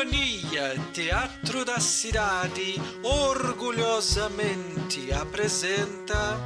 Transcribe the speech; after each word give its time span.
Companhia 0.00 0.80
Teatro 0.94 1.62
da 1.62 1.78
Cidade 1.78 2.76
orgulhosamente 3.02 5.12
apresenta 5.12 6.38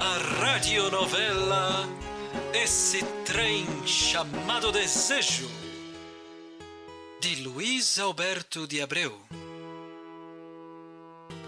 a 0.00 0.16
radionovela 0.40 1.86
Esse 2.54 3.04
Trem 3.26 3.66
Chamado 3.86 4.72
Desejo, 4.72 5.46
de 7.20 7.42
Luiz 7.42 7.98
Alberto 7.98 8.66
de 8.66 8.80
Abreu. 8.80 9.20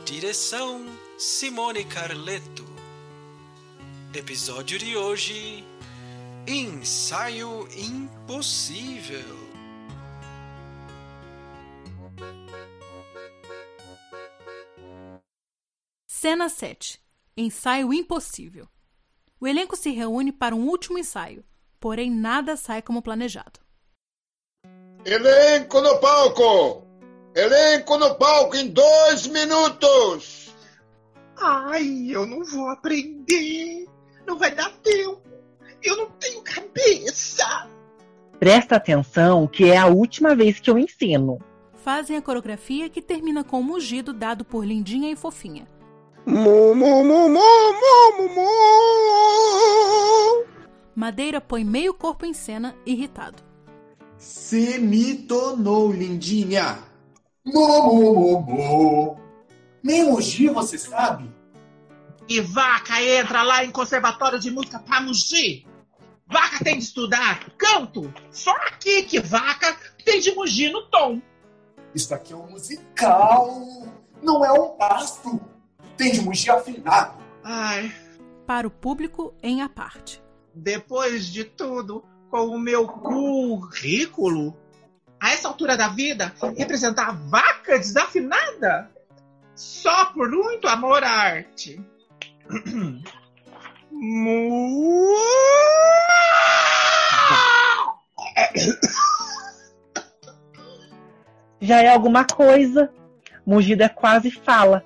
Direção 0.05 0.85
Simone 1.17 1.87
Carleto. 1.87 2.67
Episódio 4.13 4.79
de 4.79 4.99
hoje: 4.99 5.65
Ensaio 6.47 7.67
Impossível. 7.75 9.54
Cena 16.25 16.49
7 16.49 16.99
Ensaio 17.37 17.93
impossível. 17.93 18.67
O 19.39 19.47
elenco 19.47 19.77
se 19.77 19.91
reúne 19.91 20.33
para 20.33 20.55
um 20.55 20.67
último 20.67 20.99
ensaio, 20.99 21.45
porém 21.79 22.11
nada 22.11 22.57
sai 22.57 22.81
como 22.81 23.03
planejado. 23.03 23.61
Elenco 25.05 25.83
no 25.83 26.01
palco! 26.01 26.83
Elenco 27.35 27.99
no 27.99 28.15
palco 28.15 28.57
em 28.57 28.71
dois 28.71 29.27
minutos! 29.27 30.55
Ai, 31.37 32.07
eu 32.09 32.25
não 32.25 32.43
vou 32.43 32.71
aprender. 32.71 33.87
Não 34.27 34.39
vai 34.39 34.55
dar 34.55 34.73
tempo. 34.79 35.21
Eu 35.83 35.95
não 35.95 36.11
tenho 36.13 36.41
cabeça. 36.41 37.69
Presta 38.39 38.77
atenção 38.77 39.47
que 39.47 39.71
é 39.71 39.77
a 39.77 39.89
última 39.89 40.35
vez 40.35 40.59
que 40.59 40.71
eu 40.71 40.79
ensino. 40.79 41.39
Fazem 41.75 42.17
a 42.17 42.23
coreografia 42.23 42.89
que 42.89 43.03
termina 43.03 43.45
com 43.45 43.61
um 43.61 43.63
mugido 43.63 44.15
dado 44.15 44.43
por 44.43 44.65
Lindinha 44.65 45.13
e 45.13 45.17
Fofinha. 45.17 45.69
Mu, 46.27 46.75
mu, 46.75 47.05
mu, 47.05 47.29
mu, 47.29 47.41
mu, 47.81 48.17
mu, 48.17 48.29
mu. 48.35 48.49
Madeira 50.97 51.39
põe 51.39 51.63
meio 51.65 51.93
corpo 51.93 52.25
em 52.25 52.33
cena, 52.33 52.75
irritado. 52.87 53.43
Semitonou, 54.17 55.93
lindinha. 55.93 56.79
Mo, 57.45 57.69
mo, 57.93 58.15
mo, 58.15 58.41
mo. 58.41 59.21
Nem 59.83 60.01
emoji 60.01 60.49
você 60.49 60.79
sabe? 60.79 61.31
E 62.27 62.41
vaca 62.41 63.03
entra 63.03 63.43
lá 63.43 63.63
em 63.63 63.71
conservatório 63.71 64.41
de 64.41 64.51
música 64.51 64.79
pra 64.79 65.03
mugir. 65.03 65.67
Vaca 66.27 66.65
tem 66.65 66.79
de 66.79 66.85
estudar 66.85 67.51
canto. 67.59 68.11
Só 68.31 68.53
aqui 68.69 69.03
que 69.03 69.21
vaca 69.21 69.77
tem 70.03 70.21
de 70.21 70.35
mugir 70.35 70.73
no 70.73 70.87
tom. 70.87 71.21
Isso 71.95 72.15
aqui 72.15 72.33
é 72.33 72.37
um 72.37 72.51
musical. 72.51 73.61
Não 74.23 74.43
é 74.43 74.51
um 74.53 74.71
pasto. 74.71 75.39
Tem 75.97 76.13
de 76.13 76.21
mugir 76.21 76.51
afinado. 76.51 77.15
Ai, 77.43 77.93
Para 78.47 78.67
o 78.67 78.71
público, 78.71 79.35
em 79.43 79.63
a 79.63 79.69
parte. 79.69 80.23
depois 80.55 81.27
de 81.27 81.45
tudo, 81.45 82.05
com 82.31 82.47
o 82.49 82.59
meu 82.59 82.87
currículo, 82.87 84.57
a 85.21 85.31
essa 85.33 85.49
altura 85.49 85.77
da 85.77 85.89
vida, 85.89 86.33
representar 86.57 87.09
a 87.09 87.13
vaca 87.13 87.79
desafinada? 87.79 88.91
Só 89.55 90.07
por 90.07 90.29
muito 90.31 90.67
amor 90.69 91.03
à 91.05 91.11
arte. 91.11 91.81
Mu- 93.91 95.15
Já 101.61 101.81
é 101.83 101.89
alguma 101.89 102.25
coisa. 102.25 102.91
Mugido 103.47 103.83
é 103.83 103.89
quase 103.89 104.31
fala. 104.31 104.85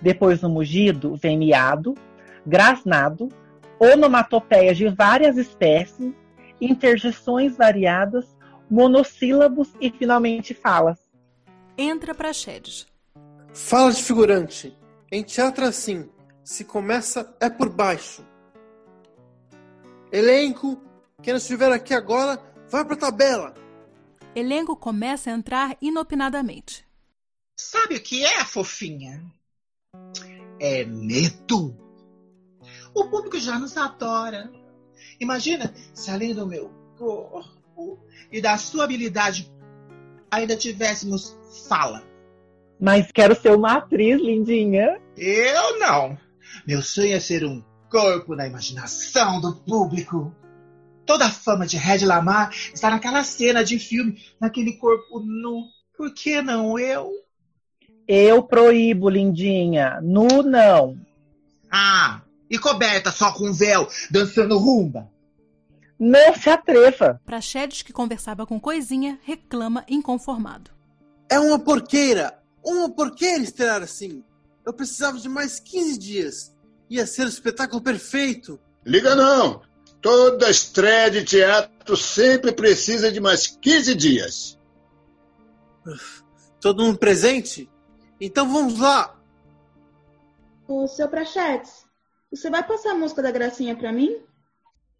Depois 0.00 0.40
do 0.40 0.48
mugido 0.48 1.16
vem 1.16 1.38
miado, 1.38 1.94
grasnado, 2.46 3.28
onomatopeias 3.78 4.76
de 4.76 4.88
várias 4.88 5.36
espécies, 5.36 6.12
interjeções 6.60 7.56
variadas, 7.56 8.26
monossílabos 8.70 9.68
e 9.80 9.90
finalmente 9.90 10.54
falas. 10.54 10.98
Entra 11.76 12.14
para 12.14 12.32
Chedes. 12.32 12.86
Fala 13.52 13.92
de 13.92 14.02
figurante. 14.02 14.76
Em 15.10 15.22
teatro 15.22 15.64
assim, 15.64 16.08
se 16.42 16.64
começa 16.64 17.34
é 17.40 17.50
por 17.50 17.68
baixo. 17.68 18.24
Elenco, 20.10 20.80
quem 21.22 21.32
não 21.32 21.38
estiver 21.38 21.70
aqui 21.72 21.94
agora, 21.94 22.40
vai 22.68 22.84
pra 22.84 22.96
tabela. 22.96 23.54
Elenco 24.34 24.74
começa 24.74 25.30
a 25.30 25.34
entrar 25.34 25.76
inopinadamente. 25.80 26.86
Sabe 27.56 27.96
o 27.96 28.02
que 28.02 28.24
é, 28.24 28.44
fofinha? 28.44 29.22
É 30.58 30.84
medo. 30.84 31.76
O 32.94 33.10
público 33.10 33.38
já 33.38 33.58
nos 33.58 33.76
adora. 33.76 34.50
Imagina 35.20 35.74
se 35.92 36.10
além 36.10 36.34
do 36.34 36.46
meu 36.46 36.70
corpo 36.96 37.98
e 38.30 38.40
da 38.40 38.56
sua 38.56 38.84
habilidade 38.84 39.52
ainda 40.30 40.56
tivéssemos 40.56 41.36
fala. 41.68 42.02
Mas 42.80 43.12
quero 43.12 43.34
ser 43.34 43.52
uma 43.54 43.74
atriz, 43.74 44.20
lindinha. 44.20 45.00
Eu 45.16 45.78
não. 45.78 46.18
Meu 46.66 46.80
sonho 46.80 47.14
é 47.14 47.20
ser 47.20 47.44
um 47.44 47.62
corpo 47.90 48.34
na 48.34 48.46
imaginação 48.46 49.40
do 49.40 49.56
público. 49.56 50.34
Toda 51.04 51.26
a 51.26 51.30
fama 51.30 51.66
de 51.66 51.76
Red 51.76 52.06
Lamar 52.06 52.50
está 52.72 52.88
naquela 52.88 53.22
cena 53.24 53.62
de 53.62 53.78
filme, 53.78 54.24
naquele 54.40 54.72
corpo 54.78 55.20
nu. 55.20 55.66
Por 55.96 56.14
que 56.14 56.40
não 56.40 56.78
eu? 56.78 57.10
Eu 58.06 58.42
proíbo, 58.42 59.08
lindinha. 59.08 60.00
Nu 60.02 60.42
não. 60.42 60.98
Ah, 61.70 62.20
e 62.50 62.58
coberta 62.58 63.10
só 63.10 63.32
com 63.32 63.52
véu, 63.52 63.88
dançando 64.10 64.58
rumba. 64.58 65.10
Não 65.98 66.34
se 66.34 66.50
atreva. 66.50 67.20
Para 67.24 67.40
Chedes, 67.40 67.82
que 67.82 67.92
conversava 67.92 68.44
com 68.44 68.58
Coisinha, 68.58 69.18
reclama 69.22 69.84
inconformado. 69.88 70.70
É 71.30 71.38
uma 71.38 71.58
porqueira. 71.58 72.38
Uma 72.62 72.90
porqueira 72.90 73.42
estrear 73.42 73.82
assim. 73.82 74.22
Eu 74.66 74.72
precisava 74.72 75.18
de 75.18 75.28
mais 75.28 75.58
15 75.60 75.98
dias. 75.98 76.54
Ia 76.90 77.06
ser 77.06 77.24
o 77.24 77.28
espetáculo 77.28 77.80
perfeito. 77.80 78.58
Liga 78.84 79.14
não! 79.14 79.62
Toda 80.00 80.50
estreia 80.50 81.10
de 81.10 81.24
teatro 81.24 81.96
sempre 81.96 82.52
precisa 82.52 83.10
de 83.10 83.20
mais 83.20 83.46
15 83.46 83.94
dias. 83.94 84.58
Todo 86.60 86.82
mundo 86.82 86.98
presente? 86.98 87.70
Então 88.24 88.48
vamos 88.48 88.78
lá. 88.78 89.20
Ô, 90.68 90.86
seu 90.86 91.08
Prachetes, 91.08 91.84
você 92.30 92.48
vai 92.48 92.64
passar 92.64 92.92
a 92.92 92.94
música 92.94 93.20
da 93.20 93.32
Gracinha 93.32 93.74
pra 93.74 93.92
mim? 93.92 94.16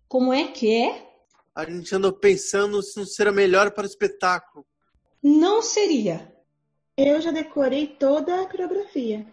Como 0.09 0.33
é 0.33 0.49
que 0.49 0.75
é? 0.75 1.09
A 1.55 1.65
gente 1.65 1.95
andou 1.95 2.13
pensando 2.13 2.83
se 2.83 2.97
não 2.99 3.07
será 3.07 3.31
melhor 3.31 3.71
para 3.71 3.85
o 3.85 3.87
espetáculo. 3.87 4.67
Não 5.23 5.63
seria. 5.63 6.35
Eu 6.97 7.21
já 7.21 7.31
decorei 7.31 7.87
toda 7.87 8.43
a 8.43 8.47
coreografia. 8.47 9.25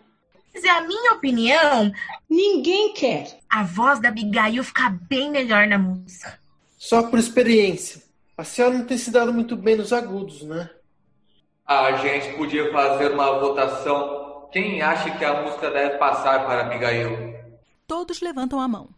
Mas 0.54 0.64
é 0.64 0.70
a 0.70 0.82
minha 0.82 1.14
opinião, 1.14 1.92
Ninguém 2.30 2.94
quer. 2.94 3.40
a 3.50 3.64
voz 3.64 4.00
da 4.00 4.10
Abigail 4.10 4.64
fica 4.64 4.88
bem 5.10 5.32
melhor 5.32 5.66
na 5.66 5.80
música. 5.80 6.40
Só 6.78 7.10
por 7.10 7.18
experiência. 7.18 8.04
A 8.38 8.44
senhora 8.44 8.78
não 8.78 8.86
tem 8.86 9.00
se 9.00 9.10
dado 9.10 9.34
muito 9.34 9.56
bem 9.56 9.76
nos 9.76 9.92
agudos, 9.92 10.44
né? 10.44 10.70
A 11.70 11.92
gente 11.98 12.36
podia 12.36 12.72
fazer 12.72 13.12
uma 13.12 13.40
votação. 13.40 14.50
Quem 14.52 14.82
acha 14.82 15.16
que 15.16 15.24
a 15.24 15.44
música 15.44 15.70
deve 15.70 16.00
passar 16.00 16.44
para 16.48 16.66
Abigail? 16.66 17.36
Todos 17.86 18.22
levantam 18.22 18.60
a 18.60 18.68
mão, 18.68 18.90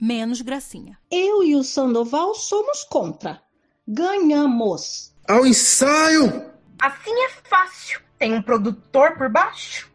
menos 0.00 0.40
Gracinha. 0.40 0.96
Eu 1.10 1.42
e 1.42 1.56
o 1.56 1.64
Sandoval 1.64 2.32
somos 2.36 2.84
contra. 2.84 3.42
Ganhamos. 3.84 5.12
Ao 5.28 5.44
ensaio! 5.44 6.52
Assim 6.80 7.10
é 7.10 7.30
fácil. 7.42 8.00
Tem 8.16 8.32
um 8.32 8.42
produtor 8.42 9.18
por 9.18 9.28
baixo. 9.28 9.90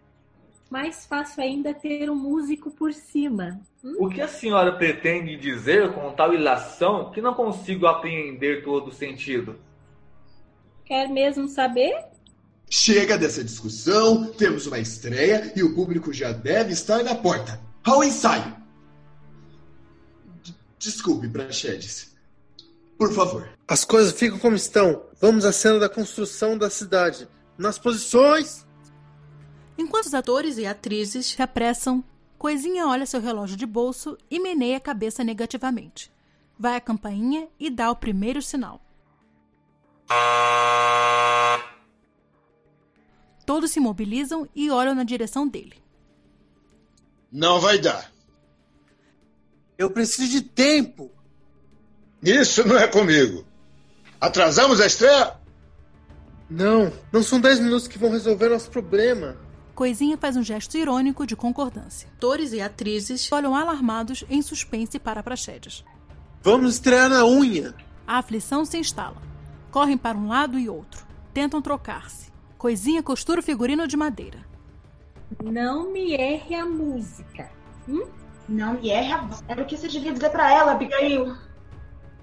Mais 0.69 1.05
fácil 1.05 1.41
ainda 1.41 1.73
ter 1.73 2.09
um 2.09 2.15
músico 2.15 2.69
por 2.69 2.91
cima. 2.91 3.61
O 3.97 4.09
que 4.09 4.19
a 4.19 4.27
senhora 4.27 4.73
pretende 4.73 5.37
dizer 5.37 5.93
com 5.93 6.11
tal 6.11 6.33
ilação 6.33 7.11
que 7.11 7.21
não 7.21 7.33
consigo 7.33 7.87
apreender 7.87 8.61
todo 8.61 8.89
o 8.89 8.93
sentido? 8.93 9.57
Quer 10.83 11.07
mesmo 11.07 11.47
saber? 11.47 12.13
Chega 12.69 13.17
dessa 13.17 13.43
discussão, 13.43 14.25
temos 14.33 14.65
uma 14.65 14.79
estreia 14.79 15.53
e 15.55 15.63
o 15.63 15.73
público 15.75 16.11
já 16.11 16.31
deve 16.31 16.73
estar 16.73 17.03
na 17.03 17.15
porta. 17.15 17.61
Ao 17.83 18.03
ensaio! 18.03 18.55
D- 20.43 20.53
Desculpe, 20.79 21.27
Praxedes. 21.29 22.13
Por 22.97 23.13
favor. 23.13 23.47
As 23.67 23.85
coisas 23.85 24.13
ficam 24.13 24.39
como 24.39 24.55
estão. 24.55 25.03
Vamos 25.21 25.45
à 25.45 25.51
cena 25.51 25.79
da 25.79 25.89
construção 25.89 26.57
da 26.57 26.69
cidade. 26.69 27.27
Nas 27.57 27.77
posições! 27.77 28.65
Enquanto 29.77 30.05
os 30.05 30.13
atores 30.13 30.57
e 30.57 30.65
atrizes 30.65 31.25
se 31.27 31.41
apressam, 31.41 32.03
Coisinha 32.37 32.87
olha 32.87 33.05
seu 33.05 33.21
relógio 33.21 33.55
de 33.57 33.65
bolso 33.65 34.17
e 34.29 34.39
meneia 34.39 34.77
a 34.77 34.81
cabeça 34.81 35.23
negativamente. 35.23 36.11
Vai 36.59 36.75
à 36.75 36.81
campainha 36.81 37.47
e 37.59 37.69
dá 37.69 37.89
o 37.91 37.95
primeiro 37.95 38.41
sinal. 38.41 38.81
Todos 43.45 43.71
se 43.71 43.79
mobilizam 43.79 44.47
e 44.55 44.69
olham 44.69 44.95
na 44.95 45.03
direção 45.03 45.47
dele. 45.47 45.75
Não 47.31 47.59
vai 47.59 47.77
dar. 47.77 48.11
Eu 49.77 49.91
preciso 49.91 50.31
de 50.31 50.41
tempo. 50.41 51.11
Isso 52.23 52.67
não 52.67 52.77
é 52.77 52.87
comigo. 52.87 53.45
Atrasamos 54.19 54.79
a 54.81 54.85
estreia? 54.85 55.33
Não, 56.49 56.91
não 57.11 57.21
são 57.21 57.39
10 57.39 57.59
minutos 57.59 57.87
que 57.87 57.97
vão 57.97 58.11
resolver 58.11 58.49
nosso 58.49 58.69
problema. 58.69 59.37
Coisinha 59.75 60.17
faz 60.17 60.37
um 60.37 60.43
gesto 60.43 60.77
irônico 60.77 61.27
de 61.27 61.35
concordância. 61.35 62.07
Atores 62.15 62.53
e 62.53 62.61
atrizes 62.61 63.29
olham 63.31 63.53
alarmados 63.53 64.23
em 64.29 64.41
suspense 64.41 64.97
para 64.97 65.21
Praxedes. 65.21 65.83
Vamos 66.41 66.75
estrear 66.75 67.09
na 67.09 67.25
unha. 67.25 67.75
A 68.07 68.19
aflição 68.19 68.63
se 68.63 68.77
instala. 68.77 69.21
Correm 69.71 69.97
para 69.97 70.17
um 70.17 70.29
lado 70.29 70.57
e 70.57 70.69
outro. 70.69 71.05
Tentam 71.33 71.61
trocar-se. 71.61 72.31
Coisinha 72.57 73.03
costura 73.03 73.39
o 73.39 73.43
figurino 73.43 73.87
de 73.87 73.97
madeira. 73.97 74.39
Não 75.43 75.91
me 75.91 76.13
erre 76.13 76.55
a 76.55 76.65
música. 76.65 77.49
Hum? 77.87 78.07
Não 78.47 78.73
me 78.75 78.89
erre 78.89 79.11
a 79.11 79.17
voz. 79.17 79.43
Era 79.47 79.61
o 79.61 79.65
que 79.65 79.77
você 79.77 79.87
devia 79.87 80.13
dizer 80.13 80.29
pra 80.29 80.51
ela, 80.51 80.71
Abigail. 80.71 81.35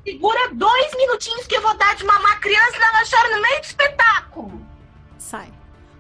Segura 0.05 0.53
dois 0.55 0.97
minutinhos 0.97 1.47
que 1.47 1.55
eu 1.55 1.63
vou 1.63 1.77
dar 1.77 1.95
de 1.95 2.05
mamar 2.05 2.33
a 2.33 2.41
criança 2.41 2.77
e 2.77 2.83
ela 2.83 3.05
chora 3.09 3.37
no 3.37 3.43
meio 3.43 3.61
do 3.61 3.65
espetáculo. 3.65 4.67
Sai. 5.19 5.53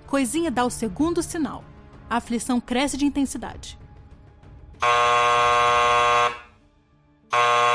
Coisinha 0.06 0.50
dá 0.50 0.64
o 0.64 0.70
segundo 0.70 1.22
sinal. 1.22 1.64
A 2.10 2.16
aflição 2.16 2.60
cresce 2.60 2.96
de 2.96 3.04
intensidade. 3.04 3.78
Preciso 7.32 7.71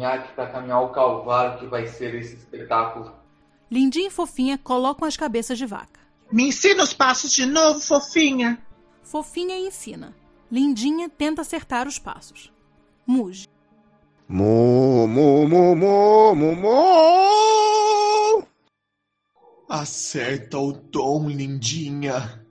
de 0.00 0.06
um 0.06 0.08
conhaque 0.08 0.34
para 0.34 0.50
caminhar 0.50 0.82
o 0.82 0.92
calvário 0.92 1.58
que 1.58 1.66
vai 1.66 1.86
ser 1.86 2.14
esse 2.14 2.34
espetáculo. 2.36 3.14
Lindinha 3.70 4.08
e 4.08 4.10
Fofinha 4.10 4.58
colocam 4.58 5.06
as 5.06 5.16
cabeças 5.16 5.58
de 5.58 5.66
vaca. 5.66 6.00
Me 6.32 6.48
ensina 6.48 6.82
os 6.82 6.92
passos 6.92 7.32
de 7.32 7.44
novo, 7.46 7.80
fofinha. 7.80 8.58
Fofinha 9.02 9.56
ensina. 9.56 10.14
Lindinha 10.50 11.08
tenta 11.08 11.42
acertar 11.42 11.86
os 11.86 11.98
passos. 11.98 12.52
Muge. 13.06 13.46
Mo, 14.28 15.06
mo, 15.06 15.48
mo, 15.48 15.76
mo, 15.76 16.34
mo, 16.34 16.56
mo. 16.56 18.46
Acerta 19.68 20.58
o 20.58 20.72
tom, 20.72 21.28
lindinha. 21.28 22.44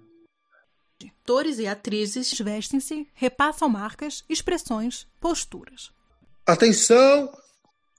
Atores 1.22 1.60
e 1.60 1.68
atrizes 1.68 2.38
vestem-se, 2.40 3.08
repassam 3.14 3.70
marcas, 3.70 4.24
expressões, 4.28 5.06
posturas. 5.20 5.92
Atenção! 6.50 7.32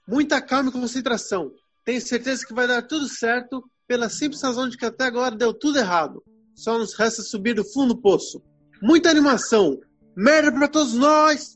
Muita 0.05 0.41
calma 0.41 0.69
e 0.69 0.73
concentração. 0.73 1.53
Tenho 1.85 2.01
certeza 2.01 2.45
que 2.45 2.53
vai 2.53 2.67
dar 2.67 2.81
tudo 2.81 3.07
certo, 3.07 3.63
pela 3.87 4.09
simples 4.09 4.41
razão 4.41 4.67
de 4.67 4.75
que 4.75 4.85
até 4.85 5.05
agora 5.05 5.37
deu 5.37 5.53
tudo 5.53 5.79
errado. 5.79 6.21
Só 6.53 6.77
nos 6.77 6.93
resta 6.93 7.21
subir 7.21 7.53
do 7.53 7.63
fundo 7.63 7.93
do 7.93 8.01
poço. 8.01 8.43
Muita 8.81 9.09
animação! 9.09 9.79
Merda 10.17 10.51
pra 10.51 10.67
todos 10.67 10.93
nós! 10.95 11.55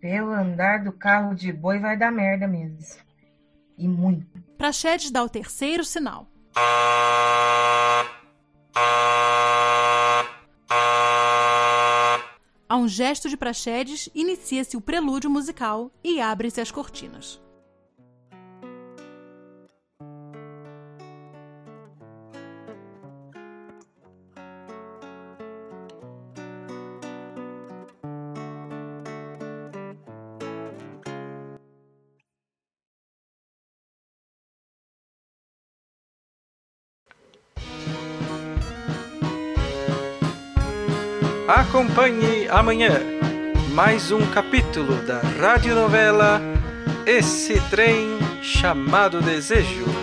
Pelo 0.00 0.32
andar 0.32 0.82
do 0.82 0.92
carro 0.92 1.32
de 1.32 1.52
boi 1.52 1.78
vai 1.78 1.96
dar 1.96 2.10
merda 2.10 2.48
mesmo. 2.48 2.78
E 3.78 3.86
muito. 3.86 4.26
Praxedes 4.58 5.12
dá 5.12 5.22
o 5.22 5.28
terceiro 5.28 5.84
sinal. 5.84 6.28
A 12.70 12.76
um 12.76 12.86
gesto 12.86 13.28
de 13.28 13.36
Praxedes, 13.36 14.08
inicia-se 14.14 14.76
o 14.76 14.80
prelúdio 14.80 15.28
musical 15.28 15.90
e 16.04 16.20
abrem-se 16.20 16.60
as 16.60 16.70
cortinas. 16.70 17.42
Acompanhe 41.50 42.46
amanhã 42.48 43.00
mais 43.72 44.12
um 44.12 44.24
capítulo 44.30 44.94
da 45.02 45.18
radionovela 45.18 46.40
Esse 47.04 47.60
Trem 47.68 48.20
Chamado 48.40 49.20
Desejo. 49.20 49.99